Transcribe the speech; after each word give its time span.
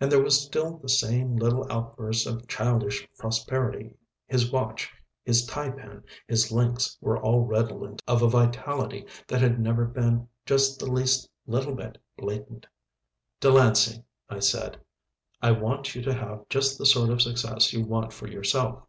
And 0.00 0.12
there 0.12 0.22
were 0.22 0.30
still 0.30 0.76
the 0.78 0.88
same 0.88 1.34
little 1.34 1.66
outbursts 1.68 2.26
of 2.26 2.46
childish 2.46 3.08
prosperity, 3.18 3.96
his 4.28 4.52
watch, 4.52 4.92
his 5.24 5.44
tie 5.46 5.70
pin, 5.70 6.04
his 6.28 6.52
links 6.52 6.96
were 7.00 7.20
all 7.20 7.40
redolent 7.44 8.00
of 8.06 8.22
a 8.22 8.28
vitality 8.28 9.04
that 9.26 9.40
had 9.40 9.66
ever 9.66 9.84
been 9.84 10.28
just 10.46 10.78
the 10.78 10.86
least 10.86 11.28
little 11.44 11.74
bit 11.74 11.98
blatant. 12.16 12.68
"Delancey," 13.40 14.04
I 14.30 14.38
said, 14.38 14.78
"I 15.42 15.50
want 15.50 15.96
you 15.96 16.02
to 16.02 16.14
have 16.14 16.48
just 16.48 16.78
the 16.78 16.86
sort 16.86 17.10
of 17.10 17.20
success 17.20 17.72
you 17.72 17.84
want 17.84 18.12
for 18.12 18.28
yourself." 18.28 18.84